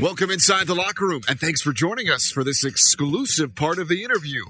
[0.00, 3.88] Welcome inside the locker room, and thanks for joining us for this exclusive part of
[3.88, 4.44] the interview.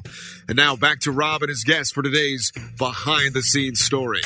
[0.46, 4.20] And now back to Rob and his guest for today's behind the scenes story.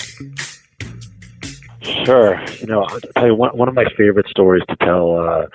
[2.04, 2.38] Sure.
[2.60, 5.46] You know, I'll tell you one, one of my favorite stories to tell, uh,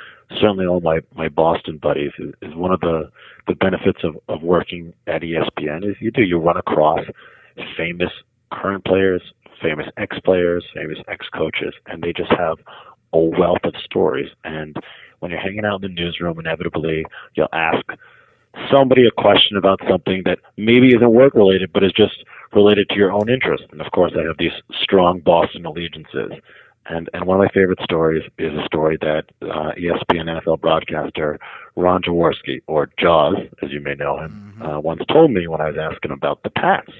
[0.41, 3.11] certainly all my, my Boston buddies, is, is one of the,
[3.47, 7.01] the benefits of, of working at ESPN is you do, you run across
[7.77, 8.11] famous
[8.51, 9.21] current players,
[9.61, 12.57] famous ex players, famous ex coaches, and they just have
[13.13, 14.29] a wealth of stories.
[14.43, 14.75] And
[15.19, 17.85] when you're hanging out in the newsroom, inevitably you'll ask
[18.71, 22.23] somebody a question about something that maybe isn't work related, but is just
[22.53, 23.63] related to your own interest.
[23.71, 24.51] And of course, I have these
[24.81, 26.31] strong Boston allegiances.
[26.87, 31.39] And, and one of my favorite stories is a story that uh, ESPN NFL broadcaster
[31.75, 34.61] Ron Jaworski, or Jaws, as you may know him, mm-hmm.
[34.63, 36.91] uh, once told me when I was asking about the Pats.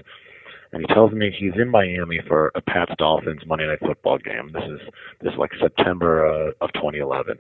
[0.72, 4.52] And he tells me he's in Miami for a Pats Dolphins Monday Night Football game.
[4.54, 4.80] This is
[5.22, 7.38] this is like September uh, of 2011.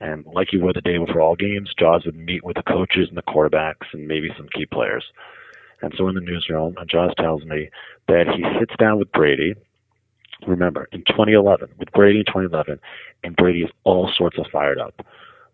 [0.00, 3.08] And like you would the day before all games, Jaws would meet with the coaches
[3.08, 5.04] and the quarterbacks and maybe some key players.
[5.82, 7.68] And so in the newsroom, and Jaws tells me
[8.08, 9.54] that he sits down with Brady.
[10.46, 12.80] Remember, in 2011, with Brady in 2011,
[13.22, 15.06] and Brady is all sorts of fired up.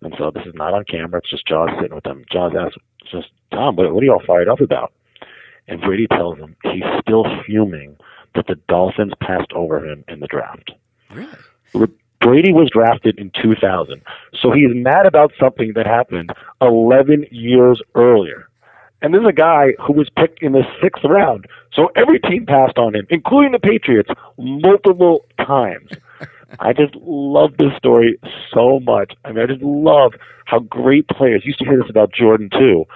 [0.02, 1.20] And so this is not on camera.
[1.20, 2.24] It's just Jaws sitting with them.
[2.30, 2.78] Jaws asks,
[3.10, 4.92] just, Tom, what, what are you all fired up about?
[5.70, 7.96] And Brady tells him he's still fuming
[8.34, 10.72] that the Dolphins passed over him in the draft.
[11.10, 11.88] Really?
[12.20, 14.02] Brady was drafted in 2000.
[14.42, 18.48] So he's mad about something that happened 11 years earlier.
[19.00, 21.46] And this is a guy who was picked in the sixth round.
[21.72, 25.90] So every team passed on him, including the Patriots, multiple times.
[26.58, 28.18] I just love this story
[28.52, 29.14] so much.
[29.24, 30.14] I mean, I just love
[30.46, 32.86] how great players used to hear this about Jordan too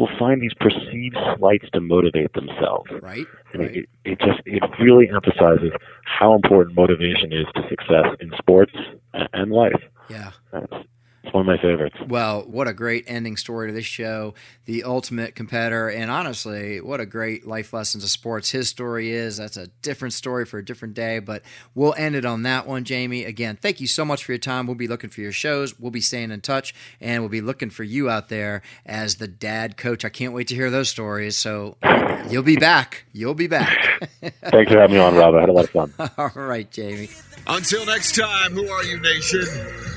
[0.00, 2.90] will find these perceived slights to motivate themselves.
[3.02, 3.26] Right.
[3.52, 3.76] And right.
[3.76, 5.72] It, it just it really emphasizes
[6.04, 8.72] how important motivation is to success in sports
[9.12, 9.80] and life.
[10.08, 10.30] Yeah.
[10.52, 10.72] That's,
[11.22, 11.96] it's one of my favorites.
[12.08, 14.34] Well, what a great ending story to this show.
[14.64, 19.36] The ultimate competitor, and honestly, what a great life lesson to sports his story is.
[19.36, 21.42] That's a different story for a different day, but
[21.74, 23.24] we'll end it on that one, Jamie.
[23.24, 24.66] Again, thank you so much for your time.
[24.66, 25.78] We'll be looking for your shows.
[25.78, 29.28] We'll be staying in touch, and we'll be looking for you out there as the
[29.28, 30.06] dad coach.
[30.06, 31.36] I can't wait to hear those stories.
[31.36, 31.76] So
[32.30, 33.04] you'll be back.
[33.12, 34.08] You'll be back.
[34.20, 35.34] Thanks for having me on, Rob.
[35.34, 35.92] I had a lot of fun.
[36.16, 37.10] All right, Jamie.
[37.46, 39.89] Until next time, who are you, nation?